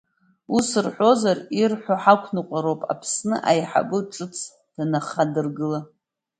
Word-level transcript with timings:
Ус 0.55 0.67
рҳәазар, 0.85 1.37
ирҳәо 1.59 1.95
ҳақәныҟәароуп, 2.03 2.81
Аԥсны 2.93 3.35
аиҳабы 3.51 3.99
ҿыц 4.13 4.35
данахадырыгыла. 4.73 5.79